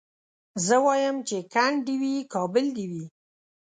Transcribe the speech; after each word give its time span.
زه 0.65 0.75
وايم 0.85 1.17
چي 1.27 1.37
کند 1.53 1.79
دي 1.85 1.95
وي 2.01 2.15
کابل 2.33 2.65
دي 2.77 2.85
وي 2.91 3.05